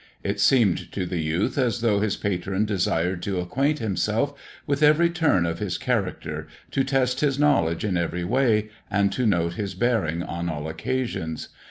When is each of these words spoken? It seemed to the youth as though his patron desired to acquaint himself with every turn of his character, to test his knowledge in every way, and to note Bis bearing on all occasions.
It 0.23 0.39
seemed 0.39 0.91
to 0.93 1.05
the 1.05 1.19
youth 1.21 1.59
as 1.59 1.81
though 1.81 1.99
his 1.99 2.17
patron 2.17 2.65
desired 2.65 3.21
to 3.21 3.39
acquaint 3.39 3.77
himself 3.77 4.33
with 4.65 4.81
every 4.81 5.11
turn 5.11 5.45
of 5.45 5.59
his 5.59 5.77
character, 5.77 6.47
to 6.71 6.83
test 6.83 7.19
his 7.19 7.37
knowledge 7.37 7.85
in 7.85 7.97
every 7.97 8.23
way, 8.23 8.71
and 8.89 9.11
to 9.11 9.27
note 9.27 9.57
Bis 9.57 9.75
bearing 9.75 10.23
on 10.23 10.49
all 10.49 10.67
occasions. 10.67 11.49